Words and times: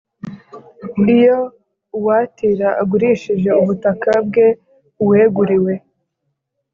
Iyo 1.15 1.37
uwatira 1.97 2.67
agurishije 2.81 3.49
ubutaka 3.61 4.11
bwe 4.27 4.47
uweguriwe 5.03 5.73